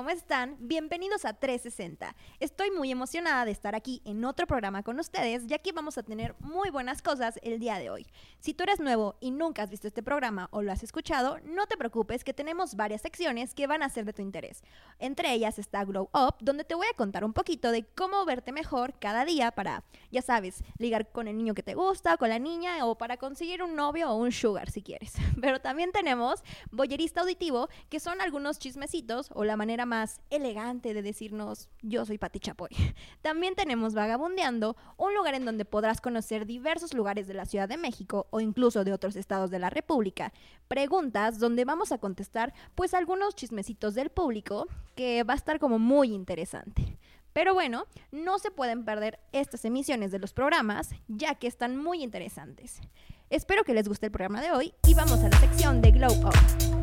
[0.00, 0.56] ¿cómo están?
[0.60, 2.16] Bienvenidos a 360.
[2.38, 6.02] Estoy muy emocionada de estar aquí en otro programa con ustedes, ya que vamos a
[6.02, 8.06] tener muy buenas cosas el día de hoy.
[8.38, 11.66] Si tú eres nuevo y nunca has visto este programa o lo has escuchado, no
[11.66, 14.62] te preocupes que tenemos varias secciones que van a ser de tu interés.
[14.98, 18.52] Entre ellas está Glow Up, donde te voy a contar un poquito de cómo verte
[18.52, 22.38] mejor cada día para, ya sabes, ligar con el niño que te gusta, con la
[22.38, 25.12] niña o para conseguir un novio o un sugar si quieres.
[25.42, 31.02] Pero también tenemos Boyerista Auditivo, que son algunos chismecitos o la manera más elegante de
[31.02, 32.70] decirnos yo soy Pati Chapoy.
[33.22, 37.76] También tenemos Vagabundeando, un lugar en donde podrás conocer diversos lugares de la Ciudad de
[37.76, 40.32] México o incluso de otros estados de la República.
[40.68, 45.80] Preguntas donde vamos a contestar pues algunos chismecitos del público que va a estar como
[45.80, 46.96] muy interesante.
[47.32, 52.04] Pero bueno, no se pueden perder estas emisiones de los programas ya que están muy
[52.04, 52.80] interesantes.
[53.28, 56.12] Espero que les guste el programa de hoy y vamos a la sección de Glow
[56.12, 56.79] Up.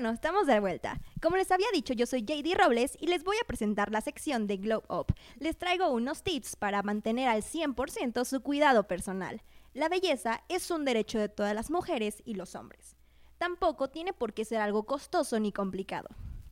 [0.00, 0.98] Bueno, estamos de vuelta.
[1.20, 4.46] Como les había dicho, yo soy JD Robles y les voy a presentar la sección
[4.46, 5.14] de Glow Up.
[5.38, 9.42] Les traigo unos tips para mantener al 100% su cuidado personal.
[9.74, 12.96] La belleza es un derecho de todas las mujeres y los hombres.
[13.36, 16.08] Tampoco tiene por qué ser algo costoso ni complicado.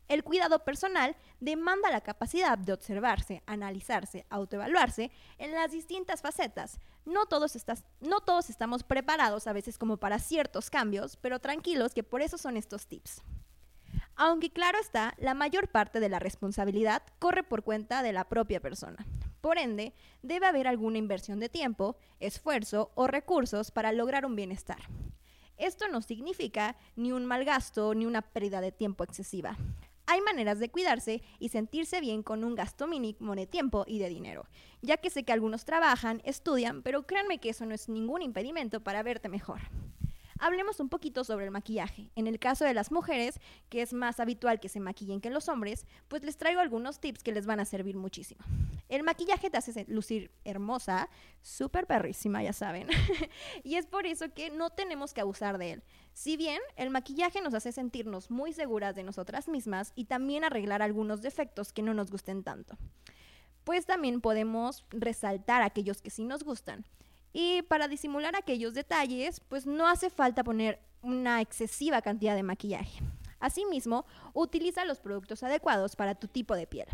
[0.09, 6.81] El cuidado personal demanda la capacidad de observarse, analizarse, autoevaluarse en las distintas facetas.
[7.07, 7.57] No todos,
[8.01, 12.37] no todos estamos preparados a veces como para ciertos cambios, pero tranquilos que por eso
[12.37, 13.23] son estos tips.
[14.21, 18.59] Aunque claro está, la mayor parte de la responsabilidad corre por cuenta de la propia
[18.59, 19.07] persona.
[19.41, 24.81] Por ende, debe haber alguna inversión de tiempo, esfuerzo o recursos para lograr un bienestar.
[25.57, 29.57] Esto no significa ni un mal gasto ni una pérdida de tiempo excesiva.
[30.07, 34.09] Hay maneras de cuidarse y sentirse bien con un gasto mínimo de tiempo y de
[34.09, 34.49] dinero,
[34.83, 38.81] ya que sé que algunos trabajan, estudian, pero créanme que eso no es ningún impedimento
[38.81, 39.61] para verte mejor.
[40.39, 42.11] Hablemos un poquito sobre el maquillaje.
[42.15, 45.49] En el caso de las mujeres, que es más habitual que se maquillen que los
[45.49, 48.45] hombres, pues les traigo algunos tips que les van a servir muchísimo.
[48.89, 51.11] El maquillaje te hace lucir hermosa,
[51.43, 52.89] súper perrísima, ya saben.
[53.65, 55.83] y es por eso que no tenemos que abusar de él.
[56.15, 60.83] Si bien el maquillaje nos hace sentirnos muy seguras de nosotras mismas y también arreglar
[60.83, 62.77] algunos defectos que no nos gusten tanto.
[63.65, 66.87] Pues también podemos resaltar aquellos que sí nos gustan.
[67.33, 73.01] Y para disimular aquellos detalles, pues no hace falta poner una excesiva cantidad de maquillaje.
[73.41, 76.89] Asimismo, utiliza los productos adecuados para tu tipo de piel.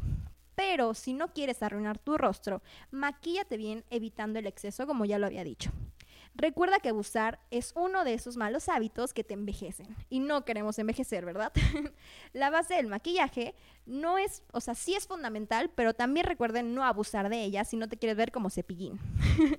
[0.54, 5.26] Pero si no quieres arruinar tu rostro, maquíllate bien evitando el exceso como ya lo
[5.26, 5.70] había dicho.
[6.36, 9.94] Recuerda que abusar es uno de esos malos hábitos que te envejecen.
[10.10, 11.52] Y no queremos envejecer, ¿verdad?
[12.32, 13.54] la base del maquillaje
[13.86, 17.76] no es, o sea, sí es fundamental, pero también recuerden no abusar de ella si
[17.76, 18.98] no te quieres ver como cepillín.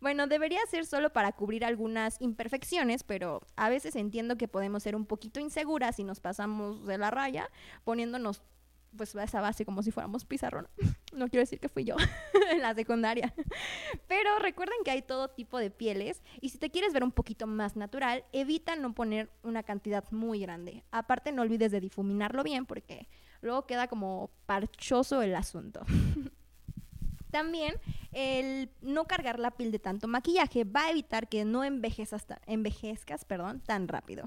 [0.00, 4.94] Bueno, debería ser solo para cubrir algunas imperfecciones, pero a veces entiendo que podemos ser
[4.94, 7.50] un poquito inseguras si nos pasamos de la raya
[7.84, 8.42] poniéndonos
[8.96, 10.68] pues esa base como si fuéramos pizarrón.
[11.12, 11.96] No quiero decir que fui yo
[12.52, 13.32] en la secundaria.
[14.06, 17.46] Pero recuerden que hay todo tipo de pieles y si te quieres ver un poquito
[17.46, 20.84] más natural, evita no poner una cantidad muy grande.
[20.90, 23.08] Aparte no olvides de difuminarlo bien porque
[23.40, 25.86] luego queda como parchoso el asunto.
[27.36, 27.74] También
[28.12, 33.26] el no cargar la piel de tanto maquillaje va a evitar que no envejezcas
[33.66, 34.26] tan rápido.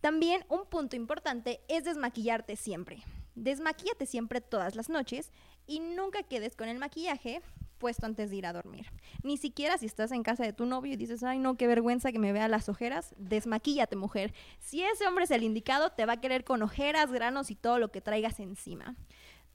[0.00, 3.04] También un punto importante es desmaquillarte siempre.
[3.34, 5.30] Desmaquíllate siempre todas las noches
[5.66, 7.42] y nunca quedes con el maquillaje
[7.76, 8.86] puesto antes de ir a dormir.
[9.22, 12.12] Ni siquiera si estás en casa de tu novio y dices, ay no, qué vergüenza
[12.12, 14.32] que me vea las ojeras, desmaquíllate mujer.
[14.58, 17.78] Si ese hombre es el indicado, te va a querer con ojeras, granos y todo
[17.78, 18.94] lo que traigas encima.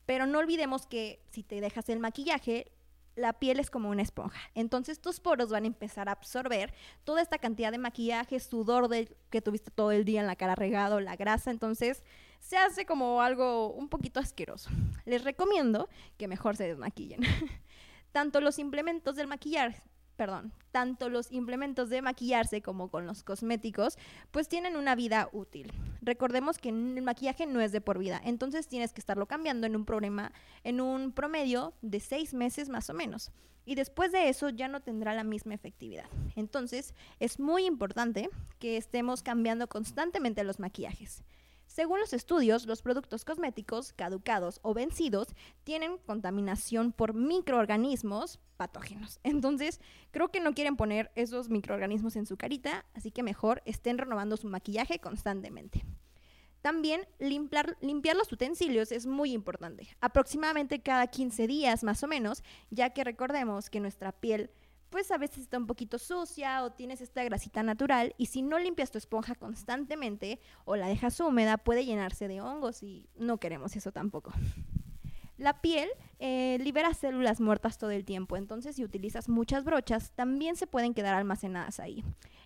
[0.07, 2.71] Pero no olvidemos que si te dejas el maquillaje,
[3.15, 4.39] la piel es como una esponja.
[4.56, 6.74] Entonces tus poros van a empezar a absorber
[7.04, 8.89] toda esta cantidad de maquillaje, sudor
[9.30, 11.51] que tuviste todo el día en la cara regado, la grasa.
[11.51, 12.04] Entonces
[12.39, 14.69] se hace como algo un poquito asqueroso.
[15.06, 17.21] Les recomiendo que mejor se desmaquillen.
[18.12, 19.83] Tanto los implementos del maquillaje
[20.17, 23.97] perdón, tanto los implementos de maquillarse como con los cosméticos,
[24.31, 25.71] pues tienen una vida útil.
[26.01, 29.75] Recordemos que el maquillaje no es de por vida, entonces tienes que estarlo cambiando en
[29.75, 30.33] un problema,
[30.63, 33.31] en un promedio de seis meses más o menos.
[33.63, 36.05] Y después de eso ya no tendrá la misma efectividad.
[36.35, 38.29] Entonces es muy importante
[38.59, 41.23] que estemos cambiando constantemente los maquillajes.
[41.77, 45.27] Según los estudios, los productos cosméticos caducados o vencidos
[45.63, 49.19] tienen contaminación por microorganismos patógenos.
[49.24, 49.79] Entonces,
[50.09, 54.38] creo que no quieren poner esos microorganismos en su carita, así que mejor estén renovando
[54.38, 55.85] su maquillaje constantemente.
[56.63, 62.41] También limpiar, limpiar, los utensilios es muy importante, aproximadamente cada 15 días más o menos,
[62.71, 64.50] ya que recordemos que nuestra piel
[64.89, 68.59] pues a veces está un poquito sucia o tienes esta grasita natural y si no
[68.59, 73.75] limpias tu esponja constantemente o la dejas húmeda puede llenarse de hongos y no queremos
[73.75, 74.31] eso tampoco.
[75.37, 75.87] La piel
[76.17, 80.95] eh, libera células muertas todo el tiempo, entonces si utilizas muchas brochas también se pueden
[80.95, 82.03] quedar almacenadas ahí.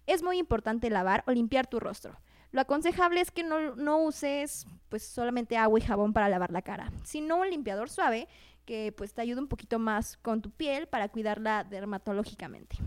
[0.08, 2.20] Es muy importante lavar o limpiar tu rostro.
[2.52, 6.92] Lo aconsejable es que no, uses pues solamente agua y jabón para lavar la cara,
[7.04, 8.28] sino un limpiador suave
[8.72, 12.78] que pues te ayuda un poquito más con tu piel para cuidarla dermatológicamente.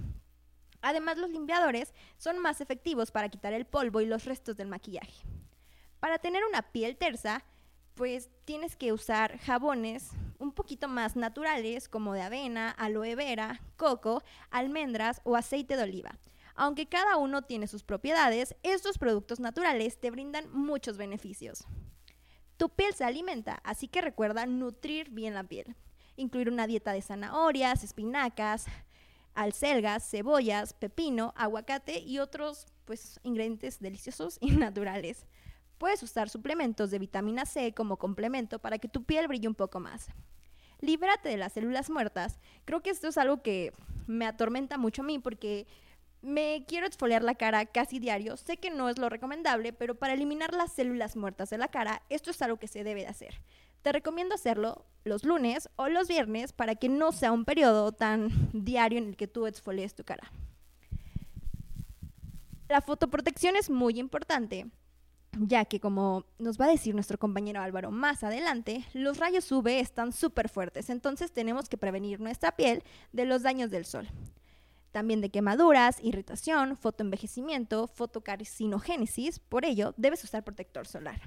[0.81, 5.27] Además, los limpiadores son más efectivos para quitar el polvo y los restos del maquillaje.
[6.01, 7.45] Para tener una piel tersa,
[7.93, 14.23] pues tienes que usar jabones un poquito más naturales como de avena, aloe vera, coco,
[14.49, 16.19] almendras o aceite de oliva.
[16.55, 21.67] Aunque cada uno tiene sus propiedades, estos productos naturales te brindan muchos beneficios.
[22.57, 25.75] Tu piel se alimenta, así que recuerda nutrir bien la piel.
[26.17, 28.67] Incluir una dieta de zanahorias, espinacas,
[29.35, 35.27] alcelgas, cebollas, pepino, aguacate y otros pues, ingredientes deliciosos y naturales.
[35.79, 39.81] Puedes usar suplementos de vitamina C como complemento para que tu piel brille un poco
[39.81, 40.07] más.
[40.81, 42.39] Líbrate de las células muertas.
[42.65, 43.73] Creo que esto es algo que
[44.07, 45.67] me atormenta mucho a mí porque
[46.25, 48.37] me quiero exfoliar la cara casi diario.
[48.37, 52.03] Sé que no es lo recomendable, pero para eliminar las células muertas de la cara,
[52.09, 53.41] esto es algo que se debe de hacer.
[53.83, 58.31] Te recomiendo hacerlo los lunes o los viernes para que no sea un periodo tan
[58.53, 60.31] diario en el que tú exfolies tu cara.
[62.69, 64.67] La fotoprotección es muy importante,
[65.33, 69.81] ya que como nos va a decir nuestro compañero Álvaro más adelante, los rayos UV
[69.81, 72.83] están súper fuertes, entonces tenemos que prevenir nuestra piel
[73.13, 74.09] de los daños del sol
[74.95, 79.41] también de quemaduras, irritación, fotoenvejecimiento, fotocarcinogénesis.
[79.41, 81.21] Por ello, debes usar protector solar.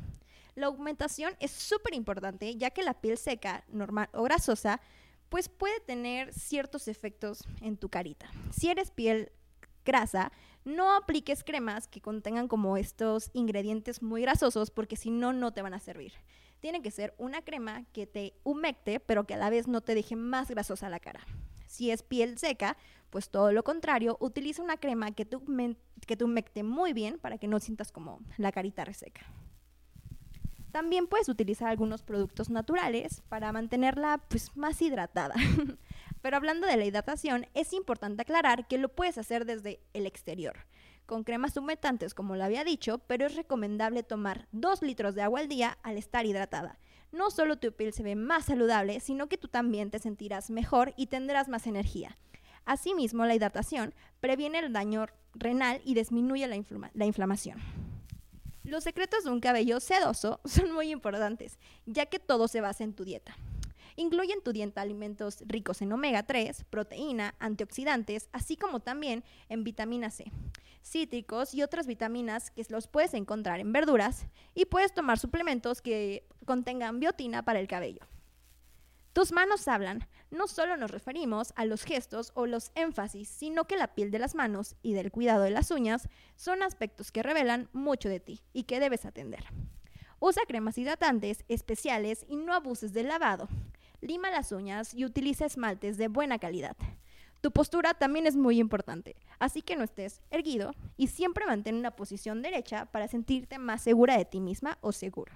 [0.56, 4.80] La aumentación es súper importante ya que la piel seca, normal o grasosa,
[5.28, 8.32] pues puede tener ciertos efectos en tu carita.
[8.52, 9.34] Si eres piel
[9.84, 10.32] grasa,
[10.64, 15.62] no apliques cremas que contengan como estos ingredientes muy grasosos porque si no, no te
[15.62, 16.14] van a servir.
[16.62, 19.94] Tiene que ser una crema que te humecte, pero que a la vez no te
[19.94, 21.20] deje más grasosa la cara.
[21.68, 22.78] Si es piel seca,
[23.10, 25.38] pues todo lo contrario, utiliza una crema que te,
[26.06, 29.26] que humecte muy bien para que no sientas como la carita reseca.
[30.72, 35.34] También puedes utilizar algunos productos naturales para mantenerla pues, más hidratada.
[36.22, 40.68] Pero hablando de la hidratación, es importante aclarar que lo puedes hacer desde el exterior,
[41.06, 45.40] con cremas humectantes como lo había dicho, pero es recomendable tomar 2 litros de agua
[45.40, 46.80] al día al estar hidratada.
[47.12, 50.94] No solo tu piel se ve más saludable, sino que tú también te sentirás mejor
[50.98, 52.18] y tendrás más energía.
[52.68, 56.62] Asimismo, la hidratación previene el daño renal y disminuye la,
[56.94, 57.60] la inflamación.
[58.66, 62.94] Los secretos de un cabello sedoso son muy importantes, ya que todo se basa en
[62.94, 63.38] tu dieta.
[63.96, 69.64] Incluye en tu dieta alimentos ricos en omega 3, proteína, antioxidantes, así como también en
[69.64, 70.30] vitamina C,
[70.84, 76.28] cítricos y otras vitaminas que los puedes encontrar en verduras y puedes tomar suplementos que
[76.46, 78.02] contengan biotina para el cabello.
[79.18, 80.08] Tus manos hablan.
[80.30, 84.20] No solo nos referimos a los gestos o los énfasis, sino que la piel de
[84.20, 88.42] las manos y del cuidado de las uñas son aspectos que revelan mucho de ti
[88.54, 89.44] y que debes atender.
[90.20, 93.50] Usa cremas hidratantes especiales y no abuses del lavado.
[94.02, 96.78] Lima las uñas y utiliza esmaltes de buena calidad.
[97.42, 101.96] Tu postura también es muy importante, así que no estés erguido y siempre mantén una
[101.96, 105.34] posición derecha para sentirte más segura de ti misma o seguro.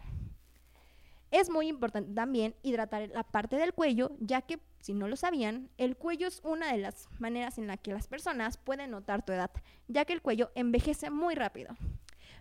[1.31, 5.69] Es muy importante también hidratar la parte del cuello, ya que, si no lo sabían,
[5.77, 9.31] el cuello es una de las maneras en la que las personas pueden notar tu
[9.31, 9.49] edad,
[9.87, 11.77] ya que el cuello envejece muy rápido.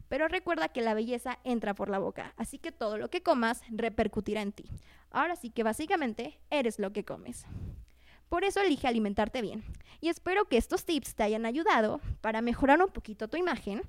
[0.08, 3.62] Pero recuerda que la belleza entra por la boca, así que todo lo que comas
[3.70, 4.64] repercutirá en ti.
[5.12, 7.46] Ahora sí que básicamente eres lo que comes.
[8.28, 9.62] Por eso elige alimentarte bien.
[10.00, 13.82] Y espero que estos tips te hayan ayudado para mejorar un poquito tu imagen.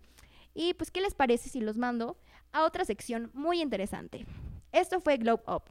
[0.53, 2.17] Y pues, ¿qué les parece si los mando
[2.51, 4.27] a otra sección muy interesante?
[4.72, 5.63] Esto fue Globe Up.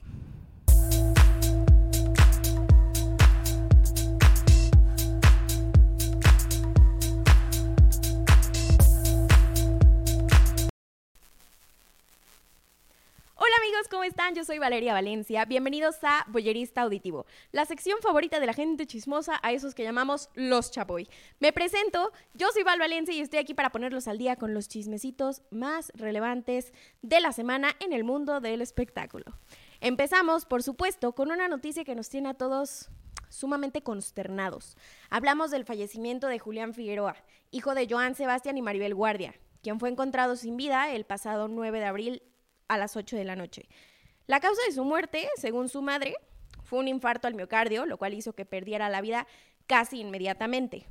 [14.10, 14.34] Están?
[14.34, 15.44] Yo soy Valeria Valencia.
[15.44, 20.30] Bienvenidos a Boyerista Auditivo, la sección favorita de la gente chismosa, a esos que llamamos
[20.34, 21.08] los chapoy.
[21.38, 24.66] Me presento, yo soy Val Valencia y estoy aquí para ponerlos al día con los
[24.66, 29.26] chismecitos más relevantes de la semana en el mundo del espectáculo.
[29.80, 32.90] Empezamos, por supuesto, con una noticia que nos tiene a todos
[33.28, 34.76] sumamente consternados.
[35.08, 37.14] Hablamos del fallecimiento de Julián Figueroa,
[37.52, 41.78] hijo de Joan Sebastián y Maribel Guardia, quien fue encontrado sin vida el pasado 9
[41.78, 42.22] de abril
[42.66, 43.68] a las 8 de la noche.
[44.30, 46.14] La causa de su muerte, según su madre,
[46.62, 49.26] fue un infarto al miocardio, lo cual hizo que perdiera la vida
[49.66, 50.86] casi inmediatamente.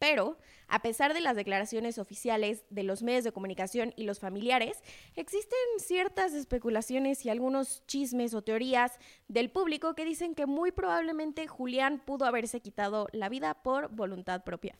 [0.00, 4.82] Pero, a pesar de las declaraciones oficiales de los medios de comunicación y los familiares,
[5.14, 11.46] existen ciertas especulaciones y algunos chismes o teorías del público que dicen que muy probablemente
[11.46, 14.76] Julián pudo haberse quitado la vida por voluntad propia.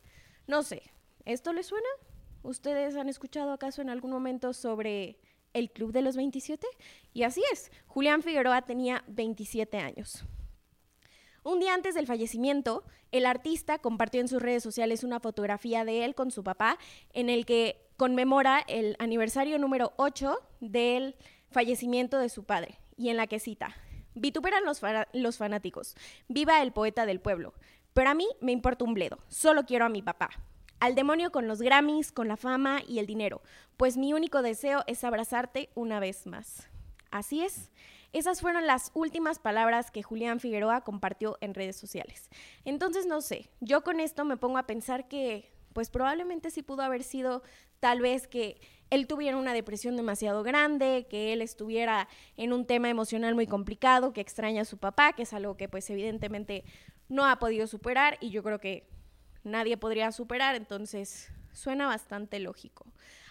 [0.47, 0.83] No sé,
[1.23, 1.87] ¿esto les suena?
[2.43, 5.17] ¿Ustedes han escuchado acaso en algún momento sobre
[5.55, 6.67] el Club de los 27?
[7.13, 10.23] Y así es, Julián Figueroa tenía 27 años.
[11.43, 16.03] Un día antes del fallecimiento, el artista compartió en sus redes sociales una fotografía de
[16.03, 16.77] él con su papá
[17.13, 21.15] en el que conmemora el aniversario número 8 del
[21.49, 23.75] fallecimiento de su padre y en la que cita,
[24.15, 24.81] vituperan los,
[25.13, 25.95] los fanáticos,
[26.27, 27.53] viva el poeta del pueblo,
[27.93, 30.31] pero a mí me importa un bledo, solo quiero a mi papá.
[30.79, 33.41] Al demonio con los Grammys, con la fama y el dinero,
[33.77, 36.69] pues mi único deseo es abrazarte una vez más.
[37.11, 37.71] Así es.
[38.13, 42.29] Esas fueron las últimas palabras que Julián Figueroa compartió en redes sociales.
[42.63, 46.81] Entonces, no sé, yo con esto me pongo a pensar que, pues probablemente sí pudo
[46.81, 47.43] haber sido
[47.81, 52.89] tal vez que él tuviera una depresión demasiado grande, que él estuviera en un tema
[52.89, 56.63] emocional muy complicado, que extraña a su papá, que es algo que pues evidentemente
[57.09, 58.87] no ha podido superar y yo creo que
[59.45, 62.85] nadie podría superar, entonces suena bastante lógico.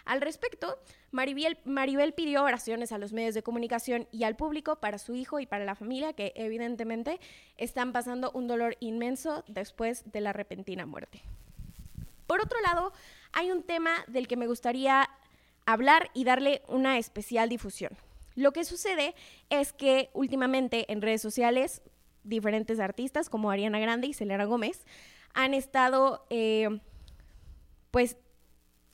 [0.05, 0.77] Al respecto,
[1.11, 5.39] Maribel, Maribel, pidió oraciones a los medios de comunicación y al público para su hijo
[5.39, 7.19] y para la familia, que evidentemente
[7.57, 11.21] están pasando un dolor inmenso después de la repentina muerte.
[12.27, 12.93] Por otro lado,
[13.33, 15.09] hay un tema del que me gustaría
[15.65, 17.97] hablar y darle una especial difusión.
[18.35, 19.15] Lo que sucede
[19.49, 21.81] es que últimamente en redes sociales
[22.23, 24.85] diferentes artistas como Ariana Grande y Selena Gómez
[25.35, 26.79] han estado eh,
[27.91, 28.17] pues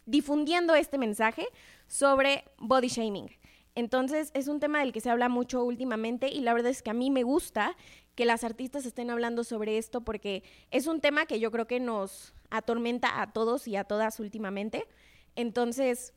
[0.06, 1.48] difundiendo este mensaje
[1.88, 3.30] sobre body shaming.
[3.76, 6.90] Entonces es un tema del que se habla mucho últimamente y la verdad es que
[6.90, 7.78] a mí me gusta
[8.16, 11.80] que las artistas estén hablando sobre esto porque es un tema que yo creo que
[11.80, 14.88] nos atormenta a todos y a todas últimamente.
[15.36, 16.14] Entonces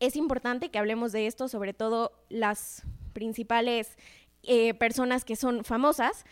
[0.00, 3.96] es importante que hablemos de esto, sobre todo las principales
[4.42, 6.24] eh, personas que son famosas,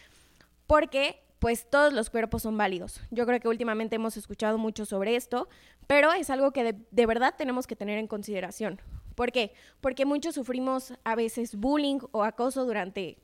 [0.66, 3.00] porque pues todos los cuerpos son válidos.
[3.10, 5.48] Yo creo que últimamente hemos escuchado mucho sobre esto,
[5.86, 8.80] pero es algo que de, verdad tenemos que tener en consideración.
[9.14, 9.52] ¿Por qué?
[9.80, 13.18] Porque muchos sufrimos a veces bullying o acoso durante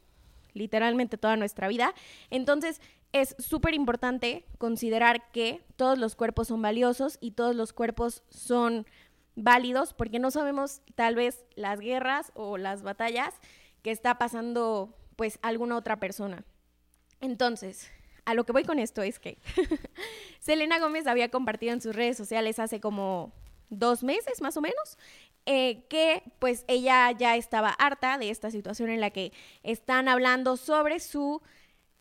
[0.52, 1.94] literalmente toda nuestra vida.
[2.30, 2.80] Entonces,
[3.12, 8.86] es súper importante considerar que todos los cuerpos son valiosos y todos los cuerpos son
[9.36, 13.34] válidos porque no sabemos tal vez las guerras o las batallas
[13.82, 16.44] que está pasando pues alguna otra persona.
[17.20, 17.90] Entonces,
[18.24, 19.38] a lo que voy con esto es que
[20.40, 23.32] Selena Gómez había compartido en sus redes sociales hace como
[23.70, 24.98] dos meses más o menos,
[25.46, 30.56] eh, que pues ella ya estaba harta de esta situación en la que están hablando
[30.56, 31.42] sobre su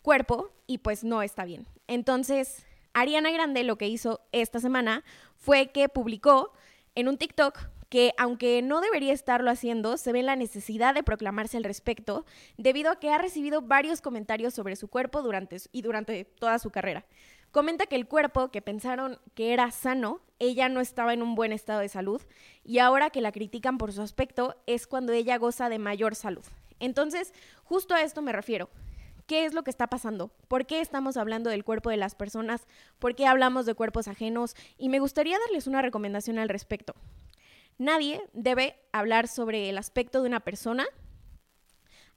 [0.01, 1.67] cuerpo y pues no está bien.
[1.87, 5.03] Entonces, Ariana Grande lo que hizo esta semana
[5.37, 6.53] fue que publicó
[6.95, 7.59] en un TikTok
[7.93, 12.25] que aunque no debería estarlo haciendo, se ve la necesidad de proclamarse al respecto,
[12.57, 16.71] debido a que ha recibido varios comentarios sobre su cuerpo durante y durante toda su
[16.71, 17.05] carrera.
[17.51, 21.51] Comenta que el cuerpo que pensaron que era sano, ella no estaba en un buen
[21.51, 22.19] estado de salud
[22.63, 26.45] y ahora que la critican por su aspecto es cuando ella goza de mayor salud.
[26.79, 27.31] Entonces,
[27.63, 28.71] justo a esto me refiero.
[29.27, 30.31] ¿Qué es lo que está pasando?
[30.47, 32.65] ¿Por qué estamos hablando del cuerpo de las personas?
[32.97, 34.55] ¿Por qué hablamos de cuerpos ajenos?
[34.79, 36.95] Y me gustaría darles una recomendación al respecto.
[37.77, 40.85] Nadie debe hablar sobre el aspecto de una persona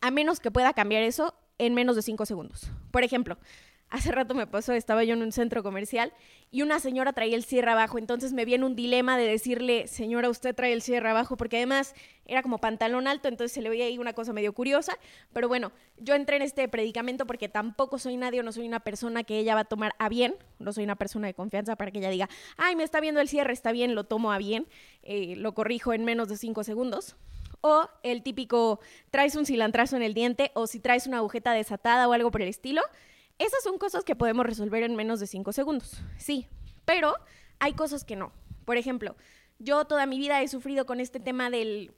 [0.01, 2.71] a menos que pueda cambiar eso en menos de cinco segundos.
[2.91, 3.39] Por ejemplo,
[3.89, 6.13] Hace rato me pasó, estaba yo en un centro comercial
[6.51, 10.29] y una señora traía el cierre abajo, entonces me viene un dilema de decirle, señora,
[10.29, 13.85] usted trae el cierre abajo, porque además era como pantalón alto, entonces se le veía
[13.85, 14.99] ahí una cosa medio curiosa,
[15.33, 18.81] pero bueno, yo entré en este predicamento porque tampoco soy nadie o no soy una
[18.81, 21.93] persona que ella va a tomar a bien, no soy una persona de confianza para
[21.93, 24.67] que ella diga, ay, me está viendo el cierre, está bien, lo tomo a bien,
[25.05, 27.15] eh, lo corrijo en menos de cinco segundos.
[27.61, 32.09] O el típico, traes un cilantrazo en el diente, o si traes una agujeta desatada
[32.09, 32.83] o algo por el estilo,
[33.39, 36.49] esas son cosas que podemos resolver en menos de cinco segundos, sí,
[36.85, 37.15] pero
[37.59, 38.33] hay cosas que no.
[38.65, 39.17] Por ejemplo,
[39.59, 41.93] yo toda mi vida he sufrido con este tema del,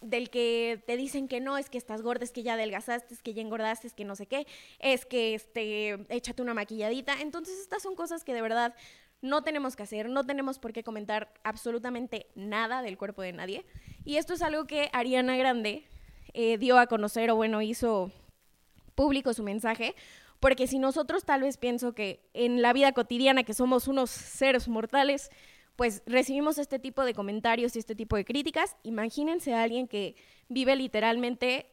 [0.00, 3.22] del que te dicen que no, es que estás gorda, es que ya adelgazaste, es
[3.22, 4.46] que ya engordaste, es que no sé qué,
[4.78, 7.20] es que este, échate una maquilladita.
[7.20, 8.74] Entonces estas son cosas que de verdad
[9.22, 13.64] no tenemos que hacer, no tenemos por qué comentar absolutamente nada del cuerpo de nadie.
[14.04, 15.84] Y esto es algo que Ariana Grande
[16.34, 18.10] eh, dio a conocer o bueno, hizo
[18.94, 19.94] público su mensaje
[20.44, 24.68] porque si nosotros tal vez pienso que en la vida cotidiana, que somos unos seres
[24.68, 25.30] mortales,
[25.74, 28.76] pues recibimos este tipo de comentarios y este tipo de críticas.
[28.82, 30.16] Imagínense a alguien que
[30.50, 31.70] vive literalmente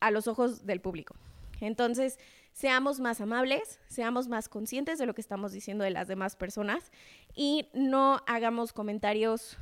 [0.00, 1.14] a los ojos del público.
[1.60, 2.18] Entonces,
[2.54, 6.92] seamos más amables, seamos más conscientes de lo que estamos diciendo de las demás personas
[7.34, 9.58] y no hagamos comentarios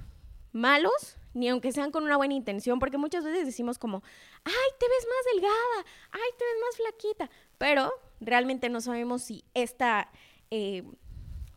[0.52, 4.04] malos, ni aunque sean con una buena intención, porque muchas veces decimos como,
[4.44, 7.92] ay, te ves más delgada, ay, te ves más flaquita, pero
[8.22, 10.10] realmente no sabemos si esta...
[10.50, 10.82] Eh,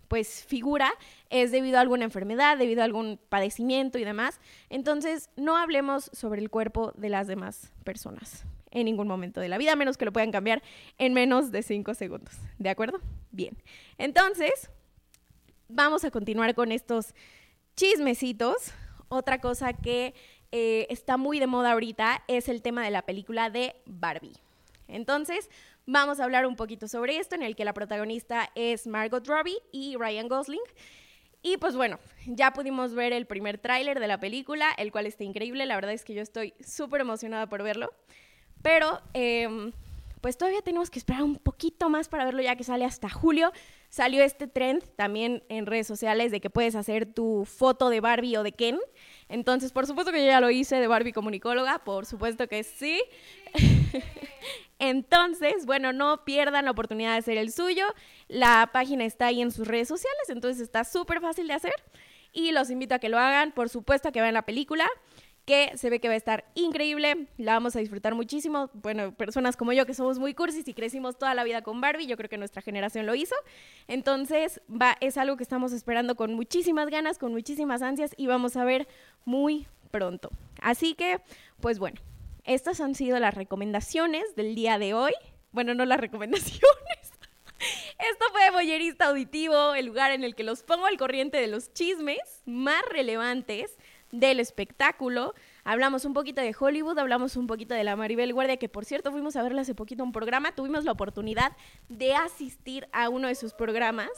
[0.08, 0.92] pues figura
[1.32, 4.40] es debido a alguna enfermedad, debido a algún padecimiento y demás.
[4.70, 9.58] Entonces, no hablemos sobre el cuerpo de las demás personas en ningún momento de la
[9.58, 10.62] vida, a menos que lo puedan cambiar
[10.98, 12.36] en menos de cinco segundos.
[12.60, 13.00] ¿De acuerdo?
[13.32, 13.58] Bien.
[13.98, 14.70] Entonces,
[15.70, 17.16] vamos a continuar con estos
[17.76, 18.74] chismecitos.
[19.08, 20.14] Otra cosa que
[20.52, 24.36] eh, está muy de moda ahorita es el tema de la película de Barbie.
[24.88, 25.50] Entonces,
[25.86, 29.58] vamos a hablar un poquito sobre esto, en el que la protagonista es Margot Robbie
[29.72, 30.62] y Ryan Gosling.
[31.42, 35.24] Y pues bueno, ya pudimos ver el primer tráiler de la película, el cual está
[35.24, 35.68] increíble.
[35.68, 37.94] La verdad es que yo estoy súper emocionada por verlo.
[38.64, 39.72] Pero em,
[40.22, 43.52] pues todavía tenemos que esperar un poquito más para verlo ya que sale hasta julio.
[43.90, 48.38] Salió este trend también en redes sociales de que puedes hacer tu foto de Barbie
[48.38, 48.80] o de Ken.
[49.30, 53.04] Entonces, por supuesto que yo ya lo hice de Barbie comunicóloga, por supuesto que sí.
[54.80, 57.86] Entonces, bueno, no pierdan la oportunidad de hacer el suyo.
[58.28, 61.76] La página está ahí en sus redes sociales, entonces está súper fácil de hacer.
[62.34, 64.88] Y los invito a que lo hagan, por supuesto a que vean la película
[65.46, 68.72] que se ve que va a estar increíble, la vamos a disfrutar muchísimo.
[68.74, 72.08] Bueno, personas como yo que somos muy cursis y crecimos toda la vida con Barbie,
[72.08, 73.36] yo creo que nuestra generación lo hizo.
[73.88, 78.58] Entonces, va, es algo que estamos esperando con muchísimas ganas, con muchísimas ansias y vamos
[78.58, 78.88] a ver
[79.24, 80.32] muy pronto.
[80.62, 81.22] Así que,
[81.62, 82.02] pues bueno,
[82.46, 85.14] estas han sido las recomendaciones del día de hoy.
[85.52, 86.62] Bueno, no las recomendaciones.
[88.12, 91.74] Esto fue Boyerista Auditivo, el lugar en el que los pongo al corriente de los
[91.74, 93.78] chismes más relevantes
[94.12, 95.34] del espectáculo.
[95.64, 99.12] Hablamos un poquito de Hollywood, hablamos un poquito de la Maribel Guardia, que por cierto
[99.12, 101.56] fuimos a verla hace poquito un programa, tuvimos la oportunidad
[101.90, 104.10] de asistir a uno de sus programas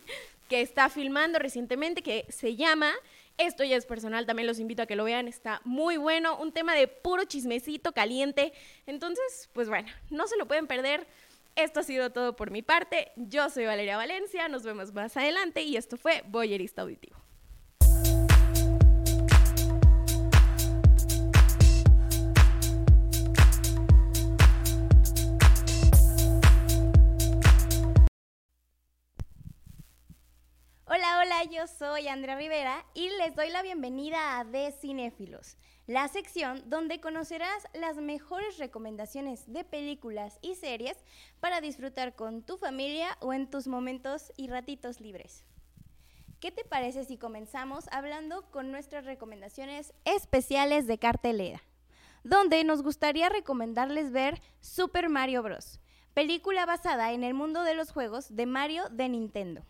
[0.48, 2.92] que está filmando recientemente, que se llama
[3.38, 6.52] esto ya es personal, también los invito a que lo vean, está muy bueno, un
[6.52, 8.52] tema de puro chismecito caliente.
[8.86, 11.06] Entonces, pues bueno, no se lo pueden perder.
[11.54, 13.12] Esto ha sido todo por mi parte.
[13.16, 17.21] Yo soy Valeria Valencia, nos vemos más adelante y esto fue Boyerista Auditivo.
[31.78, 35.56] Soy Andrea Rivera y les doy la bienvenida a De Cinéfilos,
[35.86, 40.96] la sección donde conocerás las mejores recomendaciones de películas y series
[41.40, 45.44] para disfrutar con tu familia o en tus momentos y ratitos libres.
[46.40, 51.62] ¿Qué te parece si comenzamos hablando con nuestras recomendaciones especiales de cartelera?
[52.22, 55.80] Donde nos gustaría recomendarles ver Super Mario Bros.,
[56.12, 59.64] película basada en el mundo de los juegos de Mario de Nintendo.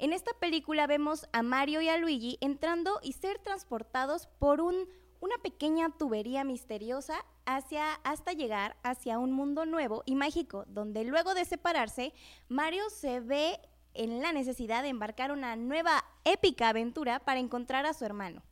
[0.00, 4.88] En esta película vemos a Mario y a Luigi entrando y ser transportados por un,
[5.18, 11.34] una pequeña tubería misteriosa hacia, hasta llegar hacia un mundo nuevo y mágico, donde luego
[11.34, 12.12] de separarse,
[12.48, 13.58] Mario se ve
[13.92, 18.44] en la necesidad de embarcar una nueva épica aventura para encontrar a su hermano.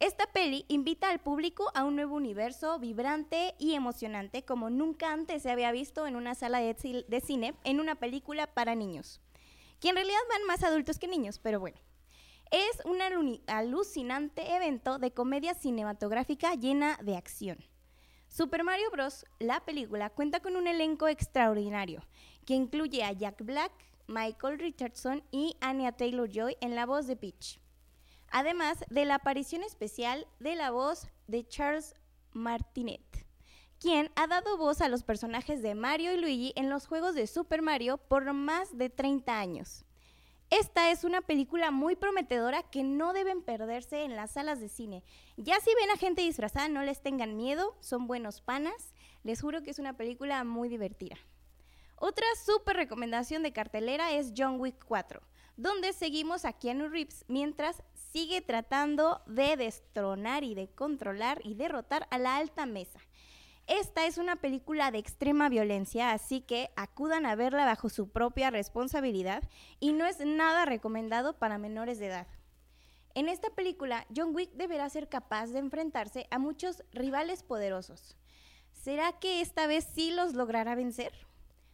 [0.00, 5.42] Esta peli invita al público a un nuevo universo vibrante y emocionante como nunca antes
[5.42, 9.20] se había visto en una sala de, de cine en una película para niños
[9.80, 11.78] que en realidad van más adultos que niños, pero bueno.
[12.50, 13.00] Es un
[13.46, 17.58] alucinante evento de comedia cinematográfica llena de acción.
[18.28, 22.02] Super Mario Bros., la película, cuenta con un elenco extraordinario,
[22.46, 23.72] que incluye a Jack Black,
[24.06, 27.60] Michael Richardson y Anya Taylor-Joy en la voz de Peach.
[28.30, 31.94] Además de la aparición especial de la voz de Charles
[32.32, 33.27] Martinet
[33.80, 37.26] quien ha dado voz a los personajes de Mario y Luigi en los juegos de
[37.26, 39.84] Super Mario por más de 30 años.
[40.50, 45.04] Esta es una película muy prometedora que no deben perderse en las salas de cine.
[45.36, 48.94] Ya si ven a gente disfrazada, no les tengan miedo, son buenos panas.
[49.24, 51.16] Les juro que es una película muy divertida.
[51.96, 55.20] Otra súper recomendación de cartelera es John Wick 4,
[55.56, 62.08] donde seguimos a Keanu Reeves mientras sigue tratando de destronar y de controlar y derrotar
[62.10, 63.00] a la alta mesa.
[63.68, 68.50] Esta es una película de extrema violencia, así que acudan a verla bajo su propia
[68.50, 69.42] responsabilidad
[69.78, 72.26] y no es nada recomendado para menores de edad.
[73.14, 78.16] En esta película, John Wick deberá ser capaz de enfrentarse a muchos rivales poderosos.
[78.72, 81.12] ¿Será que esta vez sí los logrará vencer?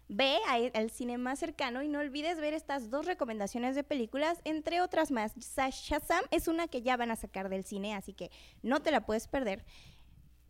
[0.09, 0.37] ve
[0.75, 5.11] al cine más cercano y no olvides ver estas dos recomendaciones de películas, entre otras
[5.11, 5.33] más.
[5.37, 8.31] Shazam es una que ya van a sacar del cine, así que
[8.63, 9.65] no te la puedes perder.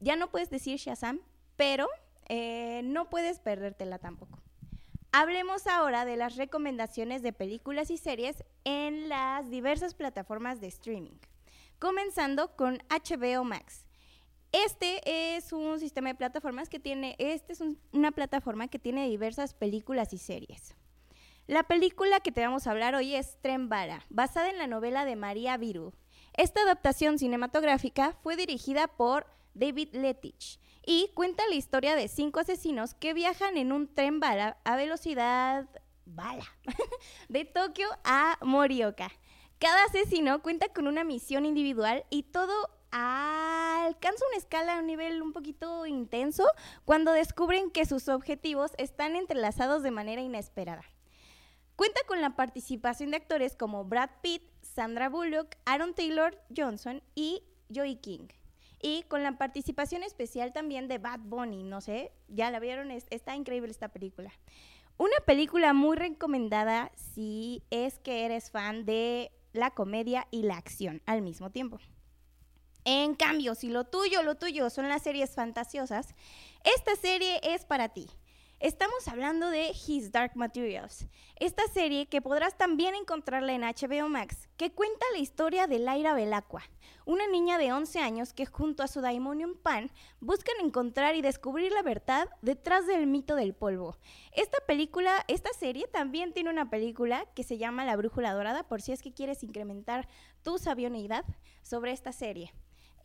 [0.01, 1.21] Ya no puedes decir Shazam,
[1.57, 1.89] pero
[2.29, 4.39] eh, no puedes perdértela tampoco.
[5.13, 11.19] Hablemos ahora de las recomendaciones de películas y series en las diversas plataformas de streaming,
[11.79, 13.87] comenzando con HBO Max.
[14.51, 17.63] Este es un sistema de plataformas que tiene, este es
[17.93, 20.75] una plataforma que tiene diversas películas y series.
[21.47, 23.69] La película que te vamos a hablar hoy es Tren
[24.09, 25.93] basada en la novela de María Viru.
[26.33, 32.95] Esta adaptación cinematográfica fue dirigida por David Lettich y cuenta la historia de cinco asesinos
[32.95, 35.69] que viajan en un tren bala a velocidad
[36.05, 36.45] bala
[37.29, 39.11] de Tokio a Morioka.
[39.59, 42.53] Cada asesino cuenta con una misión individual y todo
[42.91, 46.45] alcanza una escala a un nivel un poquito intenso
[46.85, 50.85] cuando descubren que sus objetivos están entrelazados de manera inesperada.
[51.77, 57.43] Cuenta con la participación de actores como Brad Pitt, Sandra Bullock, Aaron Taylor Johnson y
[57.75, 58.29] Joey King
[58.85, 63.35] y con la participación especial también de Bad Bunny, no sé, ya la vieron, está
[63.35, 64.31] increíble esta película.
[64.99, 71.01] Una película muy recomendada si es que eres fan de la comedia y la acción
[71.07, 71.79] al mismo tiempo.
[72.85, 76.15] En cambio, si lo tuyo, lo tuyo son las series fantasiosas,
[76.63, 78.11] esta serie es para ti.
[78.61, 84.49] Estamos hablando de His Dark Materials, esta serie que podrás también encontrarla en HBO Max,
[84.57, 86.63] que cuenta la historia de Laira Belacqua,
[87.05, 89.91] una niña de 11 años que junto a su Daimonium Pan
[90.21, 93.99] buscan encontrar y descubrir la verdad detrás del mito del polvo.
[94.33, 98.81] Esta película, esta serie también tiene una película que se llama La Brújula Dorada, por
[98.81, 100.09] si es que quieres incrementar
[100.43, 101.25] tu sabionidad
[101.63, 102.53] sobre esta serie.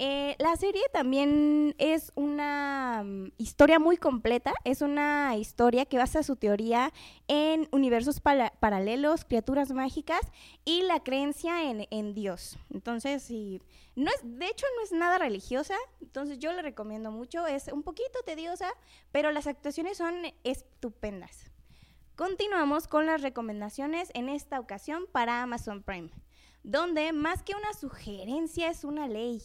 [0.02, 6.24] Eh, la serie también es una mm, historia muy completa, es una historia que basa
[6.24, 6.94] su teoría
[7.28, 10.22] en universos paralelos, criaturas mágicas
[10.64, 12.58] y la creencia en, Dios.
[12.74, 13.62] Entonces, sí,
[13.98, 17.84] no es, de hecho no es nada religiosa, entonces yo le recomiendo mucho, es un
[17.84, 18.72] poquito tediosa,
[19.12, 21.52] pero las actuaciones son estupendas.
[22.16, 26.10] Continuamos con las recomendaciones en esta ocasión para Amazon Prime,
[26.64, 29.42] donde más que una sugerencia es una ley.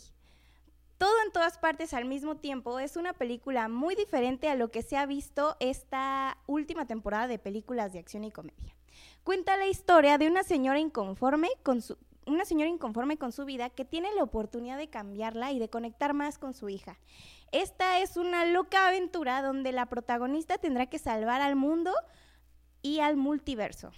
[1.05, 4.81] Todo en todas partes al mismo tiempo es una película muy diferente a lo que
[4.81, 8.75] se ha visto esta última temporada de películas de acción y comedia.
[9.23, 13.69] Cuenta la historia de una señora inconforme con su una señora inconforme con su vida
[13.69, 16.99] que tiene la oportunidad de cambiarla y de conectar más con su hija.
[17.53, 21.93] Esta es una loca aventura donde la protagonista tendrá que salvar al mundo
[22.81, 23.93] y al multiverso.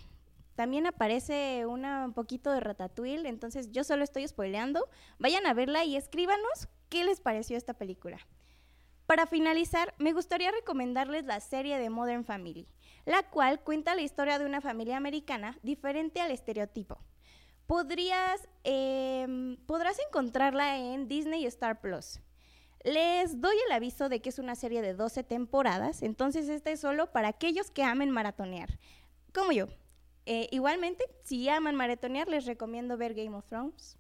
[0.57, 4.89] También aparece un poquito de Ratatouille, entonces yo solo estoy spoileando.
[5.21, 8.19] Vayan a verla y escríbanos qué les pareció esta película.
[9.07, 12.67] Para finalizar, me gustaría recomendarles la serie de Modern Family,
[13.05, 16.99] la cual cuenta la historia de una familia americana diferente al estereotipo.
[17.67, 22.21] Podrías, em, podrás encontrarla en Disney Star Plus.
[22.83, 26.81] Les doy el aviso de que es una serie de 12 temporadas, entonces esta es
[26.81, 28.79] solo para aquellos que amen maratonear,
[29.33, 29.69] como yo.
[30.27, 33.97] Eh, igualmente, si aman maratonear, les recomiendo ver Game of Thrones.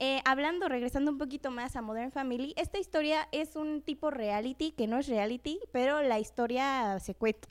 [0.00, 4.70] Eh, hablando, regresando un poquito más a Modern Family, esta historia es un tipo reality,
[4.70, 7.48] que no es reality, pero la historia se cuenta,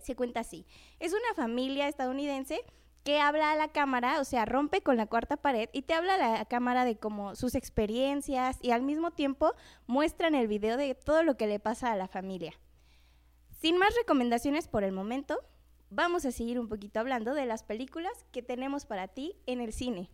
[0.00, 0.64] se cuenta así.
[1.00, 2.60] Es una familia estadounidense
[3.02, 6.14] que habla a la cámara, o sea, rompe con la cuarta pared y te habla
[6.14, 9.54] a la cámara de como sus experiencias y al mismo tiempo
[9.88, 12.52] muestran el video de todo lo que le pasa a la familia.
[13.60, 15.40] Sin más recomendaciones por el momento,
[15.90, 19.72] vamos a seguir un poquito hablando de las películas que tenemos para ti en el
[19.72, 20.10] cine.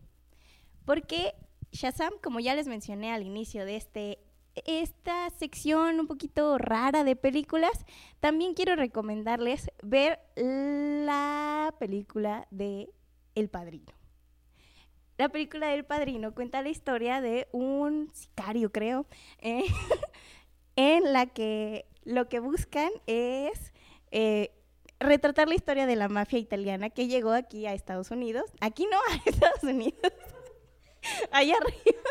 [0.85, 1.35] Porque
[1.75, 4.19] Shazam, como ya les mencioné al inicio de este
[4.65, 7.85] esta sección un poquito rara de películas,
[8.21, 12.89] también quiero recomendarles ver la película de
[13.35, 13.91] El Padrino.
[15.17, 19.05] La película del Padrino cuenta la historia de un sicario, creo,
[19.39, 19.65] eh,
[20.77, 23.73] en la que lo que buscan es
[24.11, 24.51] eh,
[25.01, 28.45] retratar la historia de la mafia italiana que llegó aquí a Estados Unidos.
[28.61, 30.13] Aquí no, a Estados Unidos.
[31.31, 32.01] Allá arriba.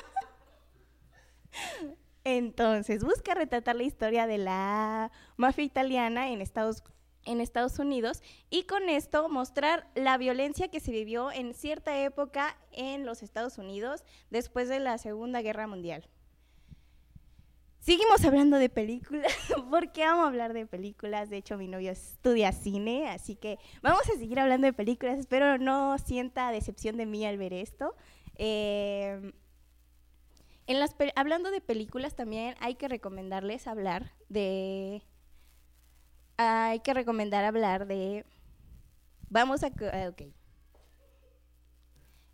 [2.25, 6.83] Entonces, busca retratar la historia de la mafia italiana en Estados,
[7.27, 12.57] en Estados Unidos y con esto mostrar la violencia que se vivió en cierta época
[12.73, 16.09] en los Estados Unidos después de la Segunda Guerra Mundial.
[17.85, 19.31] Seguimos hablando de películas,
[19.71, 21.29] porque amo hablar de películas.
[21.29, 25.19] De hecho, mi novio estudia cine, así que vamos a seguir hablando de películas.
[25.19, 27.95] Espero no sienta decepción de mí al ver esto.
[28.37, 29.33] Eh,
[30.67, 35.03] en las hablando de películas también hay que recomendarles hablar de...
[36.37, 38.25] Hay que recomendar hablar de
[39.29, 39.67] vamos a...
[39.67, 40.23] ah, ok.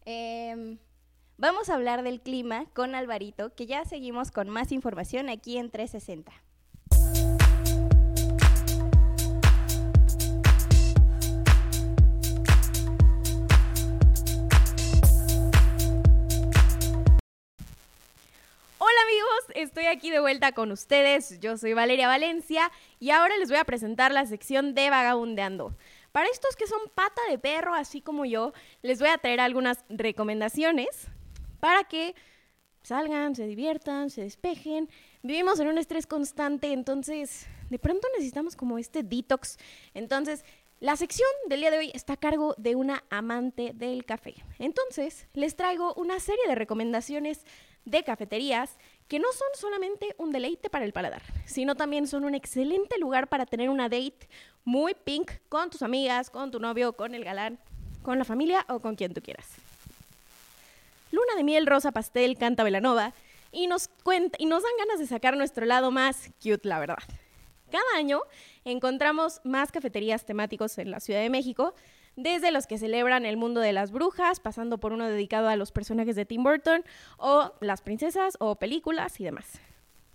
[0.05, 0.79] Em,
[1.39, 5.71] vamos a hablar del clima con Alvarito, que ya seguimos con más información aquí en
[5.71, 6.33] 360.
[19.11, 21.40] Amigos, estoy aquí de vuelta con ustedes.
[21.40, 22.70] Yo soy Valeria Valencia
[23.01, 25.75] y ahora les voy a presentar la sección de Vagabundeando.
[26.12, 29.85] Para estos que son pata de perro, así como yo, les voy a traer algunas
[29.88, 31.09] recomendaciones
[31.59, 32.14] para que
[32.83, 34.88] salgan, se diviertan, se despejen.
[35.23, 39.57] Vivimos en un estrés constante, entonces de pronto necesitamos como este detox.
[39.92, 40.44] Entonces,
[40.79, 44.35] la sección del día de hoy está a cargo de una amante del café.
[44.59, 47.44] Entonces, les traigo una serie de recomendaciones
[47.85, 48.79] de cafeterías
[49.11, 53.27] que no son solamente un deleite para el paladar, sino también son un excelente lugar
[53.27, 54.29] para tener una date
[54.64, 57.59] muy pink con tus amigas, con tu novio, con el galán,
[58.03, 59.49] con la familia o con quien tú quieras.
[61.11, 63.12] Luna de miel, rosa pastel, canta Velanova
[63.51, 63.90] y nos
[64.38, 66.99] y nos dan ganas de sacar nuestro lado más cute, la verdad.
[67.73, 68.23] Cada año
[68.64, 71.75] encontramos más cafeterías temáticos en la Ciudad de México,
[72.16, 75.73] desde los que celebran el mundo de las brujas, pasando por uno dedicado a los
[75.73, 76.85] personajes de Tim Burton,
[77.18, 79.61] o las princesas, o películas y demás.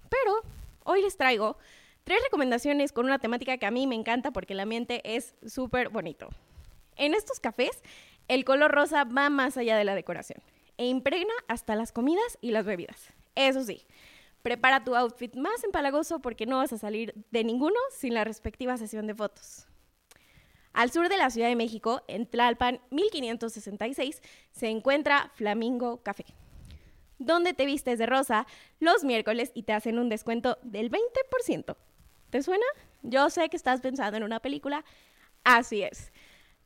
[0.09, 0.41] Pero
[0.83, 1.57] hoy les traigo
[2.03, 5.89] tres recomendaciones con una temática que a mí me encanta porque el ambiente es súper
[5.89, 6.29] bonito.
[6.95, 7.81] En estos cafés,
[8.27, 10.41] el color rosa va más allá de la decoración
[10.77, 13.13] e impregna hasta las comidas y las bebidas.
[13.35, 13.85] Eso sí,
[14.41, 18.77] prepara tu outfit más empalagoso porque no vas a salir de ninguno sin la respectiva
[18.77, 19.67] sesión de fotos.
[20.75, 26.25] Al sur de la Ciudad de México, en Tlalpan 1566, se encuentra Flamingo Café,
[27.17, 28.45] donde te vistes de rosa
[28.81, 31.77] los miércoles y te hacen un descuento del 20%.
[32.29, 32.65] ¿Te suena?
[33.03, 34.83] Yo sé que estás pensando en una película.
[35.45, 36.11] Así es.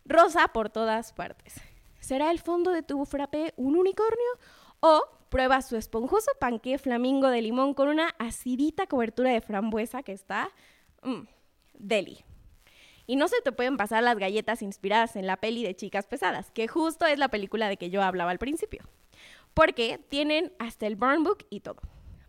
[0.05, 1.61] Rosa por todas partes.
[1.99, 4.39] ¿Será el fondo de tu frappé un unicornio?
[4.79, 10.13] O prueba su esponjoso panqué flamingo de limón con una acidita cobertura de frambuesa que
[10.13, 10.49] está...
[11.03, 11.27] mm,
[11.75, 12.25] deli.
[13.09, 16.51] Y no se te pueden pasar las galletas inspiradas en la peli de Chicas Pesadas,
[16.51, 18.83] que justo es la película de que yo hablaba al principio.
[19.55, 21.81] Porque tienen hasta el burn book y todo.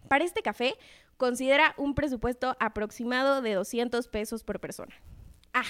[0.08, 0.74] Para este café,
[1.18, 4.94] considera un presupuesto aproximado de 200 pesos por persona.
[5.52, 5.66] Ah,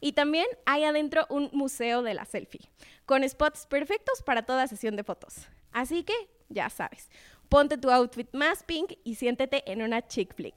[0.00, 2.70] y también hay adentro un museo de la selfie,
[3.06, 5.48] con spots perfectos para toda sesión de fotos.
[5.72, 6.14] Así que,
[6.48, 7.10] ya sabes,
[7.48, 10.54] ponte tu outfit más pink y siéntete en una chick flick.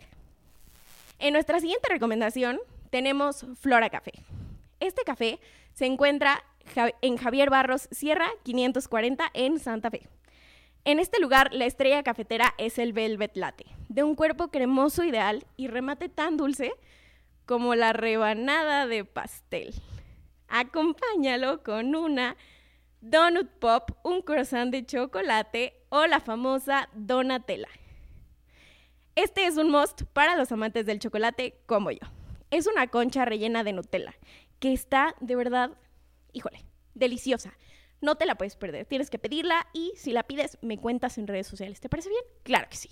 [1.17, 4.13] En nuestra siguiente recomendación tenemos Flora Café.
[4.79, 5.39] Este café
[5.73, 6.43] se encuentra
[7.01, 10.07] en Javier Barros Sierra 540 en Santa Fe.
[10.85, 15.45] En este lugar, la estrella cafetera es el Velvet Latte, de un cuerpo cremoso ideal
[15.57, 16.71] y remate tan dulce
[17.45, 19.73] como la rebanada de pastel.
[20.47, 22.37] Acompáñalo con una
[23.01, 27.69] donut pop, un croissant de chocolate o la famosa donatella.
[29.15, 32.16] Este es un must para los amantes del chocolate como yo.
[32.49, 34.15] Es una concha rellena de Nutella,
[34.59, 35.71] que está de verdad,
[36.31, 37.57] híjole, deliciosa.
[37.99, 41.27] No te la puedes perder, tienes que pedirla y si la pides me cuentas en
[41.27, 41.81] redes sociales.
[41.81, 42.23] ¿Te parece bien?
[42.43, 42.89] Claro que sí.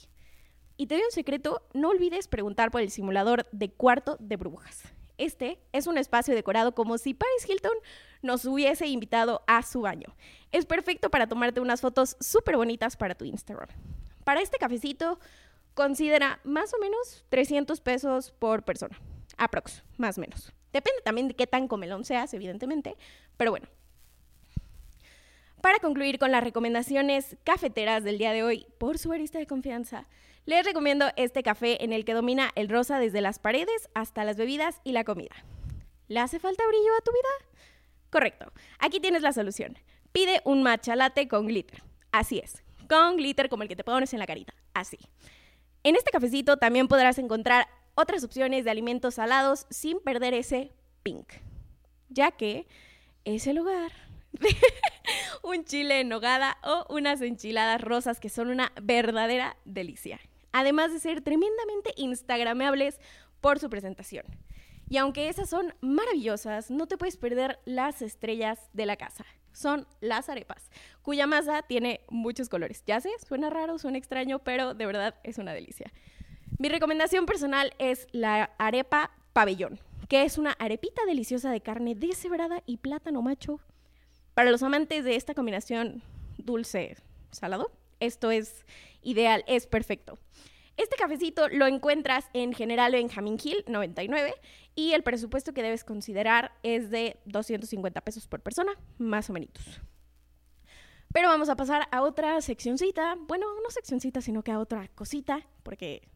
[0.78, 4.84] Y te doy un secreto, no olvides preguntar por el simulador de cuarto de burbujas.
[5.18, 7.78] Este es un espacio decorado como si Paris Hilton
[8.22, 10.16] nos hubiese invitado a su baño.
[10.52, 13.70] Es perfecto para tomarte unas fotos súper bonitas para tu Instagram.
[14.26, 15.18] Para este cafecito,
[15.74, 19.00] considera más o menos 300 pesos por persona.
[19.38, 20.54] Aprox, más o menos.
[20.72, 22.96] Depende también de qué tan comelón seas, evidentemente,
[23.38, 23.68] pero bueno.
[25.62, 30.06] Para concluir con las recomendaciones cafeteras del día de hoy, por su barista de confianza,
[30.46, 34.38] les recomiendo este café en el que domina el rosa desde las paredes hasta las
[34.38, 35.36] bebidas y la comida.
[36.08, 37.52] ¿Le hace falta brillo a tu vida?
[38.12, 38.52] Correcto.
[38.78, 39.76] Aquí tienes la solución.
[40.12, 41.82] Pide un matcha latte con glitter.
[42.12, 42.64] Así es.
[42.88, 44.54] Con glitter como el que te pones en la carita.
[44.74, 45.00] Así.
[45.84, 50.72] En este cafecito también podrás encontrar otras opciones de alimentos salados sin perder ese
[51.04, 51.28] pink.
[52.10, 52.68] Ya que
[53.24, 53.92] es el hogar
[54.34, 54.56] de
[55.44, 60.20] un chile en nogada o unas enchiladas rosas que son una verdadera delicia.
[60.52, 63.00] Además de ser tremendamente instagramables
[63.42, 64.26] por su presentación.
[64.90, 69.26] Y aunque esas son maravillosas, no te puedes perder las estrellas de la casa.
[69.52, 70.70] Son las arepas,
[71.02, 72.84] cuya masa tiene muchos colores.
[72.86, 75.92] Ya sé, suena raro, suena extraño, pero de verdad es una delicia.
[76.58, 82.64] Mi recomendación personal es la arepa pabellón, que es una arepita deliciosa de carne deshebrada
[82.66, 83.60] y plátano macho.
[84.34, 86.02] Para los amantes de esta combinación
[86.38, 88.66] dulce-salado, esto es
[89.02, 90.18] ideal, es perfecto.
[90.78, 94.34] Este cafecito lo encuentras en General Benjamin Hill 99
[94.76, 99.82] y el presupuesto que debes considerar es de 250 pesos por persona, más o menos.
[101.14, 105.48] Pero vamos a pasar a otra seccioncita, bueno, no seccioncita, sino que a otra cosita,
[105.64, 106.10] porque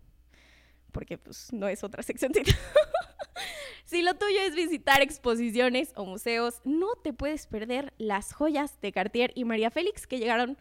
[0.91, 2.51] porque pues no es otra seccioncita.
[3.85, 8.91] si lo tuyo es visitar exposiciones o museos, no te puedes perder las joyas de
[8.91, 10.57] Cartier y María Félix que llegaron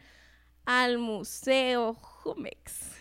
[0.65, 2.93] al Museo Jumex.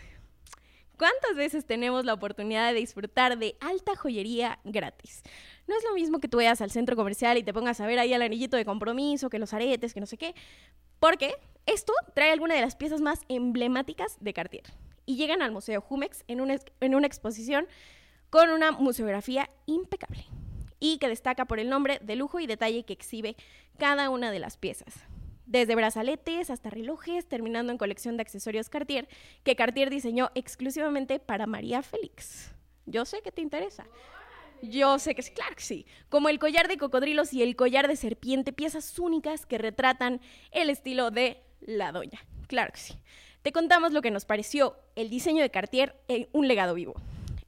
[0.97, 5.21] ¿Cuántas veces tenemos la oportunidad de disfrutar de alta joyería gratis?
[5.67, 7.99] No es lo mismo que tú vayas al centro comercial y te pongas a ver
[7.99, 10.33] ahí el anillito de compromiso, que los aretes, que no sé qué,
[10.99, 11.35] porque
[11.67, 14.63] esto trae alguna de las piezas más emblemáticas de Cartier
[15.07, 17.67] y llegan al Museo Jumex en una, en una exposición
[18.29, 20.25] con una museografía impecable
[20.79, 23.35] y que destaca por el nombre de lujo y detalle que exhibe
[23.79, 24.93] cada una de las piezas.
[25.45, 29.07] Desde brazaletes hasta relojes, terminando en colección de accesorios Cartier,
[29.43, 32.51] que Cartier diseñó exclusivamente para María Félix.
[32.85, 33.85] Yo sé que te interesa.
[34.61, 35.85] Yo sé que sí, claro que sí.
[36.09, 40.19] Como el collar de cocodrilos y el collar de serpiente, piezas únicas que retratan
[40.51, 42.19] el estilo de la doña.
[42.47, 42.93] Claro que sí
[43.47, 46.95] te contamos lo que nos pareció el diseño de Cartier en un legado vivo.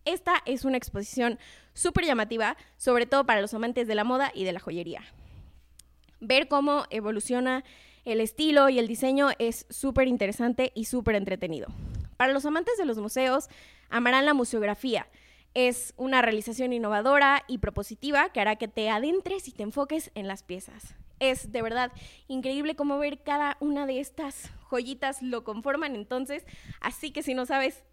[0.05, 1.37] Esta es una exposición
[1.73, 5.01] súper llamativa, sobre todo para los amantes de la moda y de la joyería.
[6.21, 7.65] Ver cómo evoluciona
[8.05, 11.67] el estilo y el diseño es súper interesante y súper entretenido.
[12.15, 13.49] Para los amantes de los museos,
[13.89, 15.05] amarán la museografía.
[15.53, 20.29] Es una realización innovadora y propositiva que hará que te adentres y te enfoques en
[20.29, 21.91] las piezas es de verdad
[22.27, 26.45] increíble cómo ver cada una de estas joyitas lo conforman entonces.
[26.79, 27.83] Así que si no sabes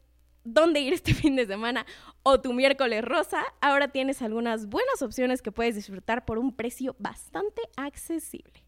[0.45, 1.87] dónde ir este fin de semana
[2.23, 6.97] o tu miércoles rosa, ahora tienes algunas buenas opciones que puedes disfrutar por un precio
[6.99, 8.65] bastante accesible.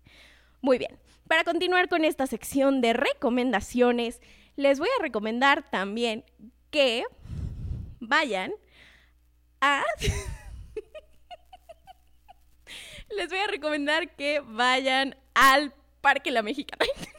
[0.61, 4.21] Muy bien, para continuar con esta sección de recomendaciones,
[4.57, 6.25] les voy a recomendar también
[6.71, 7.05] que
[8.01, 8.53] vayan
[9.61, 9.85] a...
[13.17, 16.85] les voy a recomendar que vayan al Parque La Mexicana.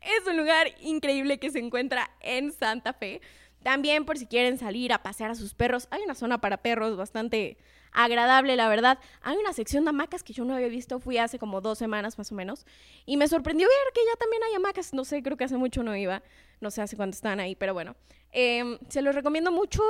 [0.00, 3.20] es un lugar increíble que se encuentra en Santa Fe.
[3.62, 6.96] También por si quieren salir a pasear a sus perros, hay una zona para perros
[6.96, 7.56] bastante
[7.92, 8.98] agradable, la verdad.
[9.22, 12.16] Hay una sección de hamacas que yo no había visto, fui hace como dos semanas
[12.18, 12.64] más o menos,
[13.06, 14.92] y me sorprendió ver que ya también hay hamacas.
[14.92, 16.22] No sé, creo que hace mucho no iba,
[16.60, 17.96] no sé hace cuánto están ahí, pero bueno.
[18.30, 19.82] Em, se los recomiendo mucho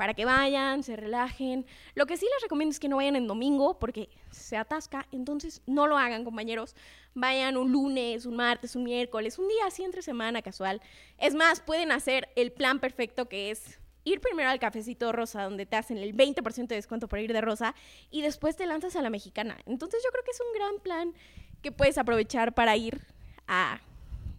[0.00, 1.66] para que vayan, se relajen.
[1.94, 5.60] Lo que sí les recomiendo es que no vayan en domingo porque se atasca, entonces
[5.66, 6.74] no lo hagan, compañeros.
[7.12, 10.80] Vayan un lunes, un martes, un miércoles, un día así entre semana casual.
[11.18, 15.66] Es más, pueden hacer el plan perfecto que es ir primero al cafecito rosa donde
[15.66, 17.74] te hacen el 20% de descuento por ir de rosa
[18.10, 19.58] y después te lanzas a la mexicana.
[19.66, 21.14] Entonces yo creo que es un gran plan
[21.60, 23.02] que puedes aprovechar para ir
[23.46, 23.82] a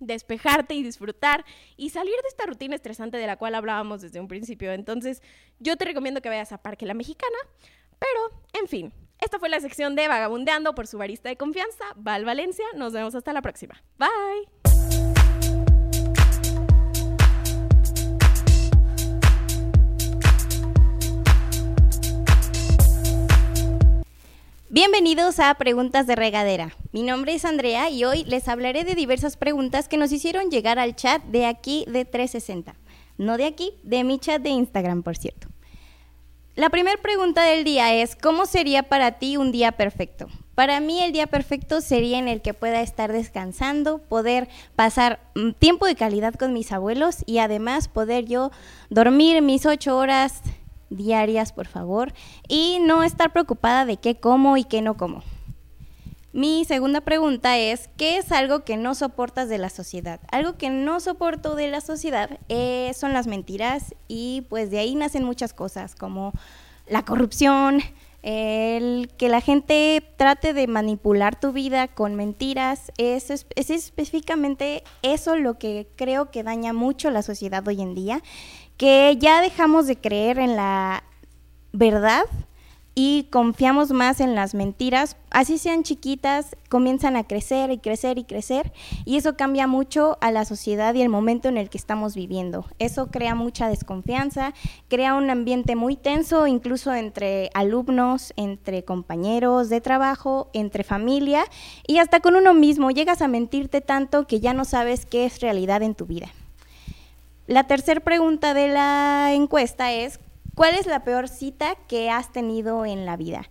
[0.01, 1.45] despejarte y disfrutar
[1.77, 4.73] y salir de esta rutina estresante de la cual hablábamos desde un principio.
[4.73, 5.21] Entonces,
[5.59, 7.37] yo te recomiendo que vayas a Parque La Mexicana,
[7.97, 12.25] pero, en fin, esta fue la sección de Vagabundeando por su barista de confianza, Val
[12.25, 12.65] Valencia.
[12.75, 13.81] Nos vemos hasta la próxima.
[13.97, 14.70] Bye.
[24.73, 26.77] Bienvenidos a Preguntas de Regadera.
[26.93, 30.79] Mi nombre es Andrea y hoy les hablaré de diversas preguntas que nos hicieron llegar
[30.79, 32.75] al chat de aquí de 360.
[33.17, 35.49] No de aquí, de mi chat de Instagram, por cierto.
[36.55, 40.27] La primera pregunta del día es, ¿cómo sería para ti un día perfecto?
[40.55, 45.51] Para mí el día perfecto sería en el que pueda estar descansando, poder pasar mm,
[45.51, 48.51] tiempo de calidad con mis abuelos y además poder yo
[48.89, 50.41] dormir mis ocho horas
[50.91, 52.13] diarias, por favor,
[52.47, 55.23] y no estar preocupada de qué como y qué no como.
[56.33, 60.21] Mi segunda pregunta es, ¿qué es algo que no soportas de la sociedad?
[60.31, 64.95] Algo que no soporto de la sociedad eh, son las mentiras y pues de ahí
[64.95, 66.31] nacen muchas cosas como
[66.87, 67.81] la corrupción,
[68.23, 75.35] el que la gente trate de manipular tu vida con mentiras, es, es, específicamente eso
[75.35, 78.21] lo que creo que daña mucho la sociedad hoy en día
[78.77, 81.03] que ya dejamos de creer en la
[81.71, 82.23] verdad
[83.03, 88.25] y confiamos más en las mentiras, así sean chiquitas, comienzan a crecer y crecer y
[88.25, 88.71] crecer
[89.05, 92.67] y eso cambia mucho a la sociedad y el momento en el que estamos viviendo.
[92.77, 94.53] Eso crea mucha desconfianza,
[94.87, 101.45] crea un ambiente muy tenso incluso entre alumnos, entre compañeros de trabajo, entre familia
[101.87, 102.91] y hasta con uno mismo.
[102.91, 106.27] Llegas a mentirte tanto que ya no sabes qué es realidad en tu vida.
[107.47, 110.19] La tercera pregunta de la encuesta es,
[110.55, 113.49] ¿cuál es la peor cita que has tenido en la vida?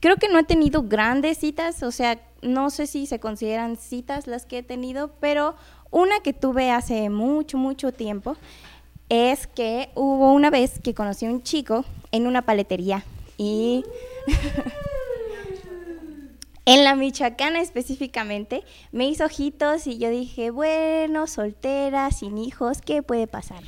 [0.00, 4.26] Creo que no he tenido grandes citas, o sea, no sé si se consideran citas
[4.26, 5.54] las que he tenido, pero
[5.94, 8.34] Una que tuve hace mucho, mucho tiempo
[9.10, 13.04] es que hubo una vez que conocí a un chico en una paletería
[13.36, 13.84] y
[16.64, 23.02] en la Michoacana específicamente me hizo ojitos y yo dije, bueno, soltera, sin hijos, ¿qué
[23.02, 23.62] puede pasar?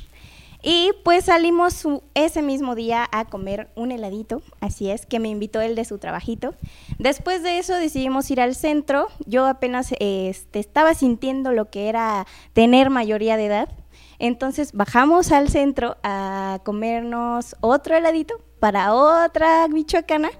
[0.67, 5.61] Y pues salimos ese mismo día a comer un heladito, así es, que me invitó
[5.61, 6.55] él de su trabajito.
[6.97, 9.07] Después de eso decidimos ir al centro.
[9.27, 13.69] Yo apenas este, estaba sintiendo lo que era tener mayoría de edad.
[14.17, 20.31] Entonces bajamos al centro a comernos otro heladito para otra michoacana.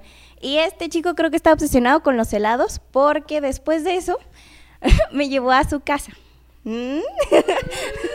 [0.42, 4.18] Y este chico creo que está obsesionado con los helados porque después de eso
[5.12, 6.14] me llevó a su casa.
[6.64, 7.02] ¿Mm?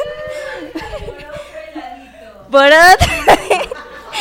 [2.50, 3.08] por otro,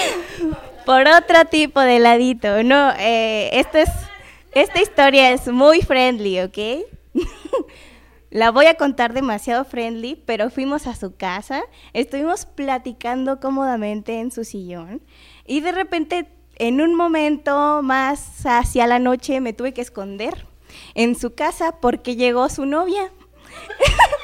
[0.85, 2.63] por otro tipo de heladito.
[2.63, 3.89] No, eh, es,
[4.51, 6.57] esta historia es muy friendly, ¿ok?
[8.31, 11.63] La voy a contar demasiado friendly, pero fuimos a su casa,
[11.93, 15.01] estuvimos platicando cómodamente en su sillón
[15.47, 16.27] y de repente
[16.57, 20.45] en un momento más hacia la noche me tuve que esconder
[20.93, 23.11] en su casa porque llegó su novia.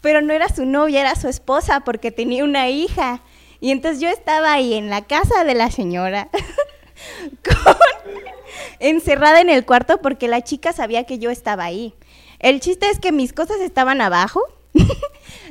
[0.00, 3.22] pero no era su novia, era su esposa porque tenía una hija.
[3.60, 6.28] Y entonces yo estaba ahí en la casa de la señora,
[8.78, 11.94] encerrada en el cuarto porque la chica sabía que yo estaba ahí.
[12.38, 14.42] El chiste es que mis cosas estaban abajo,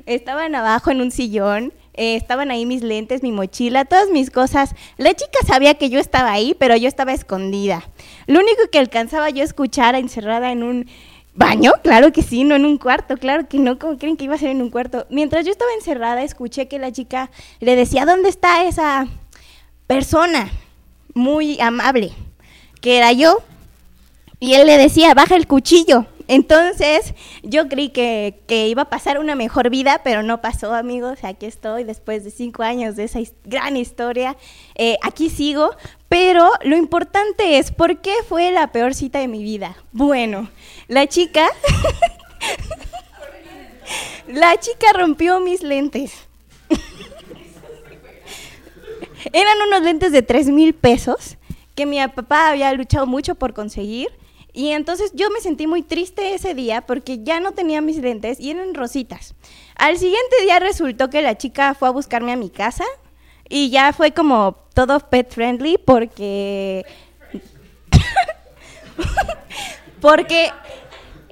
[0.08, 4.74] estaban abajo en un sillón, eh, estaban ahí mis lentes, mi mochila, todas mis cosas.
[4.97, 7.88] La chica sabía que yo estaba ahí, pero yo estaba escondida.
[8.26, 10.89] Lo único que alcanzaba yo a escuchar encerrada en un
[11.40, 11.72] ¿Baño?
[11.84, 14.38] Claro que sí, no en un cuarto, claro que no, ¿cómo creen que iba a
[14.38, 15.08] ser en un cuarto?
[15.10, 17.32] Mientras yo estaba encerrada, escuché que la chica
[17.62, 19.08] le decía, ¿dónde está esa
[19.88, 20.52] persona
[21.14, 22.12] muy amable?
[22.82, 23.38] Que era yo.
[24.42, 26.08] Y él le decía, baja el cuchillo.
[26.30, 31.24] Entonces yo creí que, iba a pasar una mejor vida, pero no pasó, amigos.
[31.24, 34.38] Aquí estoy después de cinco años de esa gran historia.
[34.76, 35.72] Eh, aquí sigo,
[36.08, 39.76] pero lo importante es, ¿por qué fue la peor cita de mi vida?
[39.92, 40.52] Bueno,
[40.88, 41.48] la chica...
[44.28, 46.14] la chica rompió mis lentes.
[49.34, 51.38] Eran unos lentes de tres mil pesos
[51.74, 54.10] que mi papá había luchado mucho por conseguir
[54.54, 58.39] y entonces yo me sentí muy triste ese día porque ya no tenía mis lentes
[58.39, 59.36] y eran rositas.
[59.76, 62.84] Al siguiente día resultó que la chica fue a buscarme a mi casa
[63.47, 66.86] y ya fue como todo pet friendly porque...
[70.02, 70.52] porque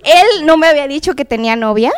[0.03, 1.91] él no me había dicho que tenía novia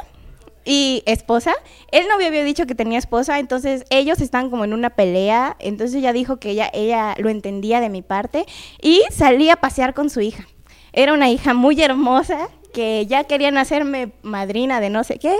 [0.65, 1.53] y esposa.
[1.91, 5.55] Él no me había dicho que tenía esposa, entonces ellos están como en una pelea.
[5.59, 8.45] Entonces ella dijo que ella, ella lo entendía de mi parte
[8.81, 10.47] y salí a pasear con su hija.
[10.93, 15.35] Era una hija muy hermosa que ya querían hacerme madrina de no sé qué.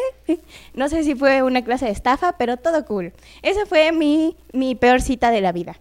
[0.73, 3.13] No sé si fue una clase de estafa, pero todo cool.
[3.41, 5.79] Esa fue mi, mi peor cita de la vida.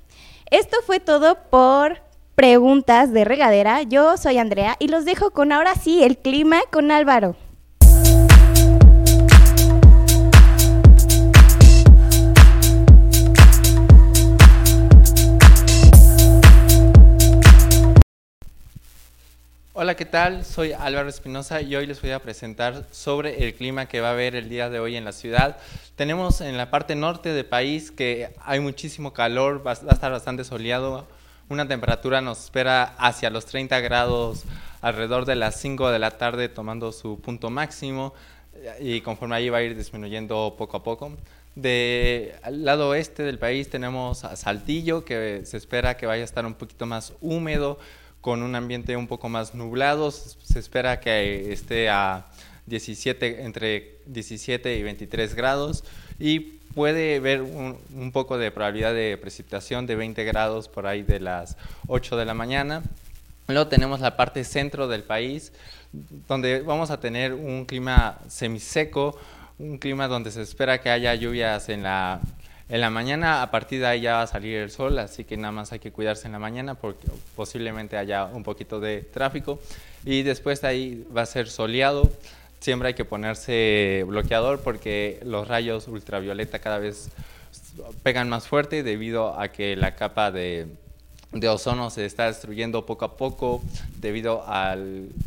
[0.51, 2.01] Esto fue todo por
[2.35, 3.83] preguntas de regadera.
[3.83, 7.37] Yo soy Andrea y los dejo con ahora sí el clima con Álvaro.
[19.81, 20.45] Hola, ¿qué tal?
[20.45, 24.11] Soy Álvaro Espinosa y hoy les voy a presentar sobre el clima que va a
[24.11, 25.57] haber el día de hoy en la ciudad.
[25.95, 30.43] Tenemos en la parte norte del país que hay muchísimo calor, va a estar bastante
[30.43, 31.07] soleado,
[31.49, 34.43] una temperatura nos espera hacia los 30 grados
[34.81, 38.15] alrededor de las 5 de la tarde tomando su punto máximo
[38.81, 41.13] y conforme ahí va a ir disminuyendo poco a poco.
[41.55, 46.45] Del lado oeste del país tenemos a Saltillo que se espera que vaya a estar
[46.45, 47.79] un poquito más húmedo,
[48.29, 50.11] con un ambiente un poco más nublado.
[50.11, 52.27] Se espera que esté a
[52.67, 55.83] 17, entre 17 y 23 grados
[56.19, 61.21] y puede haber un, poco de probabilidad de precipitación de 20 grados por ahí de
[61.21, 61.57] las
[61.87, 62.83] 8 de la mañana.
[63.47, 65.51] Luego tenemos la parte centro del país,
[66.29, 69.19] donde vamos a tener un clima semiseco,
[69.59, 72.21] un clima donde se espera que haya lluvias en la
[72.71, 75.39] en la mañana, a partir de ahí ya va a salir el sol, así que
[75.39, 79.59] nada más hay que cuidarse en la mañana porque posiblemente haya un poquito de tráfico.
[80.05, 82.11] Y después de ahí va a ser soleado.
[82.61, 87.09] Siempre hay que ponerse bloqueador porque los rayos ultravioleta cada vez
[88.03, 90.67] pegan más fuerte debido a que la capa de,
[91.33, 93.63] de ozono se está destruyendo poco a poco
[93.97, 94.77] debido a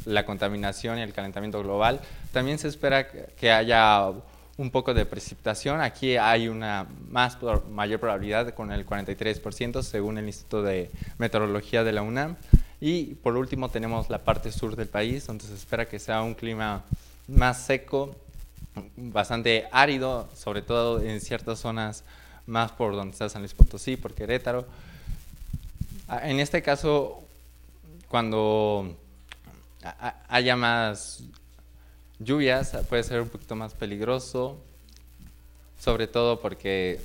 [0.06, 2.02] la contaminación y el calentamiento global.
[2.34, 4.12] También se espera que haya
[4.58, 5.82] un poco de precipitación.
[5.82, 7.38] Aquí hay una más
[7.70, 12.36] mayor probabilidad con el 43% según el Instituto de Meteorología de la UNAM.
[12.80, 16.34] Y por último tenemos la parte sur del país donde se espera que sea un
[16.34, 16.84] clima
[17.28, 18.16] más seco
[18.96, 22.04] bastante árido, sobre todo en ciertas zonas
[22.46, 24.66] más por donde está San Luis Potosí, por Querétaro.
[26.08, 27.24] Ah, En este caso,
[28.08, 28.98] cuando
[30.28, 31.24] haya más
[32.24, 34.58] lluvias, puede ser un poquito más peligroso,
[35.80, 37.00] sobre todo porque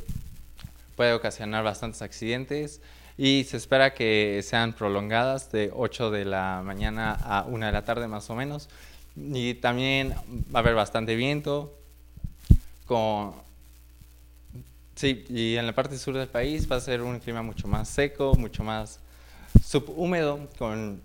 [0.96, 2.80] puede ocasionar bastantes accidentes
[3.18, 7.84] y se espera que sean prolongadas de 8 de la mañana a 1 de la
[7.84, 8.68] tarde más o menos.
[9.16, 10.14] Y también
[10.54, 11.72] va a haber bastante viento
[12.84, 13.34] con
[14.96, 17.86] Sí, y en la parte sur del país va a ser un clima mucho más
[17.86, 18.98] seco, mucho más
[19.62, 21.02] subhúmedo, con,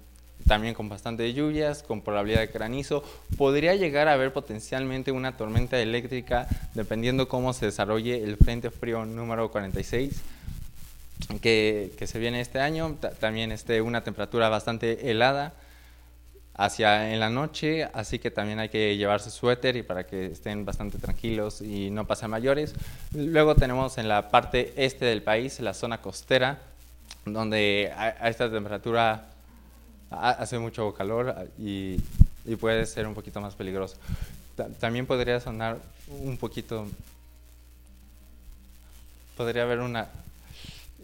[0.48, 3.04] también con bastante lluvias, con probabilidad de granizo.
[3.38, 9.06] Podría llegar a haber potencialmente una tormenta eléctrica dependiendo cómo se desarrolle el Frente Frío
[9.06, 10.22] número 46
[11.42, 12.98] que, que se viene este año.
[13.00, 15.54] Ta- también este, una temperatura bastante helada
[16.54, 20.66] hacia en la noche, así que también hay que llevarse suéter y para que estén
[20.66, 22.76] bastante tranquilos y no pasen mayores.
[23.16, 26.60] Luego tenemos en la parte este del país, la zona costera,
[27.26, 29.30] donde a, esta temperatura
[30.12, 31.99] hace mucho calor a- y,
[32.45, 33.95] y puede ser un poquito más peligroso.
[34.55, 36.86] Ta- también podría sonar un poquito,
[39.38, 40.09] podría haber una,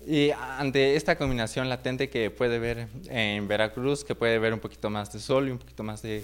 [0.05, 4.89] y ante esta combinación latente que puede ver en Veracruz, que puede ver un poquito
[4.89, 6.23] más de sol y un poquito más de,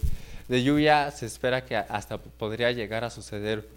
[0.50, 3.68] lluvia, se espera que hasta podría llegar a suceder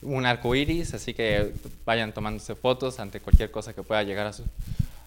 [0.00, 1.52] un arco iris, así que
[1.84, 4.32] vayan tomándose fotos ante cualquier cosa que pueda llegar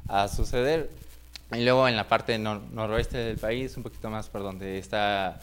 [0.08, 0.90] a suceder.
[1.54, 5.40] Y luego en la parte nor- noroeste del país, un poquito más por donde está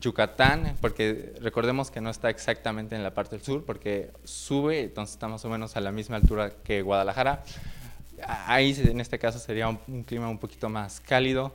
[0.00, 5.14] Yucatán, porque recordemos que no está exactamente en la parte del sur, porque sube, entonces
[5.14, 7.42] está más o menos a la misma altura que Guadalajara.
[8.26, 11.52] Ahí en este caso sería un, clima un poquito más cálido,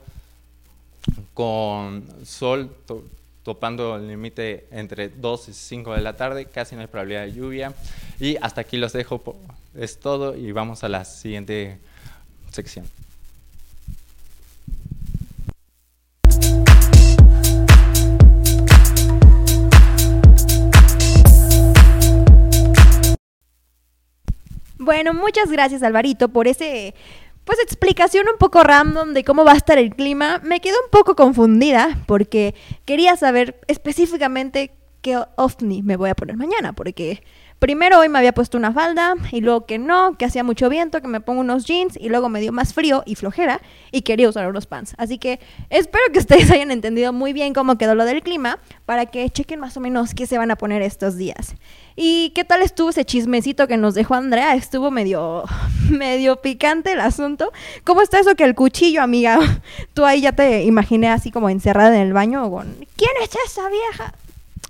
[1.34, 3.04] con sol to-
[3.44, 7.34] topando el límite entre 2 y 5 de la tarde, casi no hay probabilidad de
[7.34, 7.74] lluvia.
[8.20, 9.22] Y hasta aquí los dejo,
[9.76, 11.78] es todo y vamos a la siguiente
[12.52, 12.86] sección.
[24.78, 26.94] Bueno, muchas gracias Alvarito por ese
[27.46, 30.40] pues explicación un poco random de cómo va a estar el clima.
[30.44, 32.56] Me quedé un poco confundida porque
[32.86, 34.72] quería saber específicamente
[35.02, 37.24] qué ovni me voy a poner mañana, porque
[37.64, 41.02] primero hoy me había puesto una falda y luego que no, que hacía mucho viento,
[41.02, 44.28] que me pongo unos jeans y luego me dio más frío y flojera y quería
[44.28, 44.94] usar unos pants.
[44.98, 45.40] Así que
[45.70, 49.62] espero que ustedes hayan entendido muy bien cómo quedó lo del clima para que chequen
[49.62, 51.56] más o menos qué se van a poner estos días.
[51.96, 54.56] ¿Y qué tal estuvo ese chismecito que nos dejó Andrea?
[54.56, 55.46] Estuvo medio,
[55.90, 57.54] medio picante el asunto.
[57.86, 59.40] ¿Cómo está eso que el cuchillo, amiga?
[59.94, 62.76] Tú ahí ya te imaginé así como encerrada en el baño con...
[62.98, 64.14] ¿Quién es esa vieja?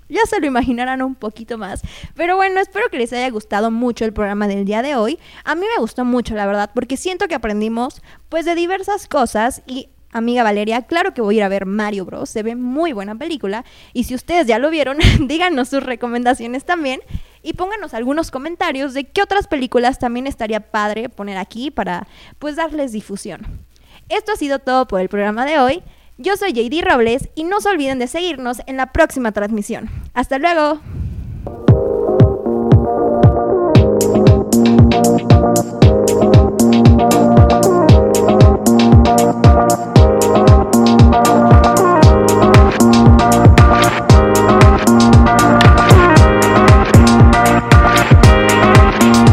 [0.08, 1.82] Ya se lo imaginarán un poquito más.
[2.14, 5.18] Pero bueno, espero que les haya gustado mucho el programa del día de hoy.
[5.44, 9.62] A mí me gustó mucho, la verdad, porque siento que aprendimos pues de diversas cosas
[9.66, 12.30] y amiga Valeria, claro que voy a ir a ver Mario Bros.
[12.30, 13.64] Se ve muy buena película.
[13.92, 17.00] Y si ustedes ya lo vieron, díganos sus recomendaciones también.
[17.42, 22.06] Y pónganos algunos comentarios de qué otras películas también estaría padre poner aquí para
[22.38, 23.42] pues darles difusión.
[24.08, 25.82] Esto ha sido todo por el programa de hoy.
[26.16, 29.90] Yo soy JD Robles y no se olviden de seguirnos en la próxima transmisión.
[30.14, 30.80] Hasta luego.